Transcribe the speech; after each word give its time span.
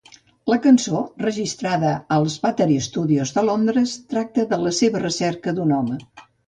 La 0.51 0.57
cançó, 0.61 1.01
registrada 1.25 1.91
als 2.17 2.39
Battery 2.47 2.81
Studios 2.89 3.37
de 3.39 3.47
Londres, 3.51 3.97
tracta 4.17 4.51
de 4.55 4.63
la 4.67 4.77
seva 4.83 5.09
recerca 5.09 5.59
d'un 5.61 5.81
home. 5.81 6.05